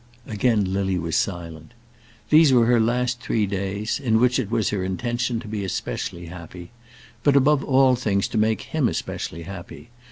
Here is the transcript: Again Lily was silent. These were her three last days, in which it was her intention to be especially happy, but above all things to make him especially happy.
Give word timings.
Again 0.25 0.73
Lily 0.73 0.97
was 0.97 1.15
silent. 1.15 1.75
These 2.31 2.51
were 2.53 2.65
her 2.65 2.79
three 2.79 2.79
last 2.87 3.27
days, 3.29 3.99
in 3.99 4.19
which 4.19 4.39
it 4.39 4.49
was 4.49 4.69
her 4.69 4.83
intention 4.83 5.39
to 5.41 5.47
be 5.47 5.63
especially 5.63 6.25
happy, 6.25 6.71
but 7.21 7.35
above 7.35 7.63
all 7.63 7.95
things 7.95 8.27
to 8.29 8.39
make 8.39 8.61
him 8.63 8.89
especially 8.89 9.43
happy. 9.43 9.91